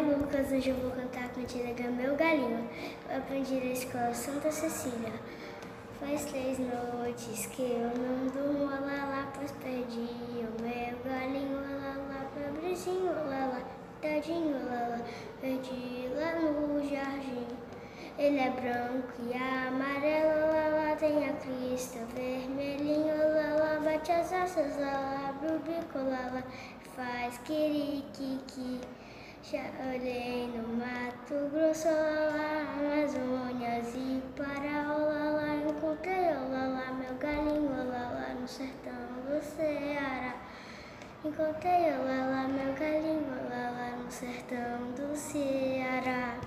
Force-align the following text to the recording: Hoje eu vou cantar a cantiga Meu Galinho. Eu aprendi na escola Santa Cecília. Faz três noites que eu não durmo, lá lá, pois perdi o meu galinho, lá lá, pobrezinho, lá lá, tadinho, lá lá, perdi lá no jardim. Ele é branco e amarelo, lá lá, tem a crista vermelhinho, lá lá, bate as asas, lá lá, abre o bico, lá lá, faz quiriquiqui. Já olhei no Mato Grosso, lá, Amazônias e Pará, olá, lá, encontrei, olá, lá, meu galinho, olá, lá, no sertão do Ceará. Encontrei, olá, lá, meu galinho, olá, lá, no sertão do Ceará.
Hoje 0.00 0.70
eu 0.70 0.76
vou 0.76 0.90
cantar 0.92 1.26
a 1.26 1.28
cantiga 1.28 1.90
Meu 1.90 2.16
Galinho. 2.16 2.66
Eu 3.10 3.18
aprendi 3.18 3.56
na 3.56 3.72
escola 3.72 4.14
Santa 4.14 4.50
Cecília. 4.50 5.12
Faz 6.00 6.24
três 6.24 6.58
noites 6.58 7.44
que 7.46 7.60
eu 7.60 7.90
não 8.00 8.26
durmo, 8.28 8.64
lá 8.64 8.80
lá, 8.80 9.32
pois 9.36 9.52
perdi 9.52 9.98
o 9.98 10.62
meu 10.62 10.98
galinho, 11.04 11.60
lá 11.60 11.96
lá, 12.08 12.26
pobrezinho, 12.32 13.12
lá 13.12 13.44
lá, 13.44 13.62
tadinho, 14.00 14.56
lá 14.64 14.88
lá, 14.88 15.00
perdi 15.38 16.08
lá 16.16 16.32
no 16.40 16.82
jardim. 16.88 17.46
Ele 18.18 18.38
é 18.38 18.48
branco 18.48 19.12
e 19.22 19.34
amarelo, 19.34 20.50
lá 20.50 20.68
lá, 20.68 20.96
tem 20.96 21.28
a 21.28 21.32
crista 21.34 21.98
vermelhinho, 22.14 23.14
lá 23.18 23.54
lá, 23.54 23.80
bate 23.84 24.12
as 24.12 24.32
asas, 24.32 24.78
lá 24.78 24.92
lá, 24.92 25.28
abre 25.28 25.52
o 25.52 25.58
bico, 25.58 25.98
lá 25.98 26.30
lá, 26.32 26.42
faz 26.96 27.36
quiriquiqui. 27.44 28.80
Já 29.50 29.64
olhei 29.84 30.46
no 30.46 30.76
Mato 30.76 31.50
Grosso, 31.52 31.88
lá, 31.88 32.72
Amazônias 32.78 33.96
e 33.96 34.22
Pará, 34.36 34.94
olá, 34.94 35.30
lá, 35.32 35.56
encontrei, 35.56 36.28
olá, 36.28 36.68
lá, 36.68 36.92
meu 36.92 37.16
galinho, 37.18 37.68
olá, 37.68 38.12
lá, 38.14 38.34
no 38.40 38.46
sertão 38.46 38.92
do 39.26 39.42
Ceará. 39.42 40.36
Encontrei, 41.24 41.92
olá, 41.98 42.26
lá, 42.30 42.46
meu 42.46 42.72
galinho, 42.74 43.26
olá, 43.26 43.70
lá, 43.70 43.96
no 43.96 44.08
sertão 44.08 44.92
do 44.92 45.16
Ceará. 45.16 46.36